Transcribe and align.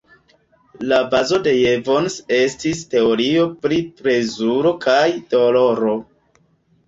La 0.91 0.97
bazo 1.09 1.37
de 1.47 1.51
Jevons 1.57 2.15
estis 2.37 2.81
teorio 2.93 3.43
pri 3.65 3.79
plezuro 3.99 4.71
kaj 4.87 5.05
doloro. 5.35 5.93